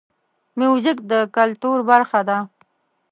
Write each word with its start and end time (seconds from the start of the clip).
موزیک 0.59 0.97
د 1.11 1.13
کلتور 1.35 1.77
برخه 1.89 2.19
ده. 2.29 2.37